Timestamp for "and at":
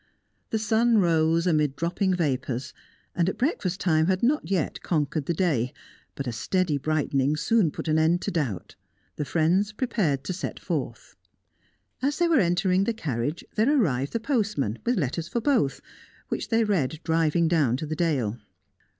3.13-3.37